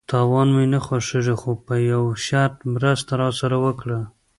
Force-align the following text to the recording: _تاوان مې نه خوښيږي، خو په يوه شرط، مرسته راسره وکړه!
_تاوان 0.09 0.49
مې 0.55 0.65
نه 0.73 0.79
خوښيږي، 0.85 1.35
خو 1.41 1.51
په 1.65 1.75
يوه 1.91 2.11
شرط، 2.25 2.55
مرسته 2.73 3.11
راسره 3.21 3.57
وکړه! 3.65 3.99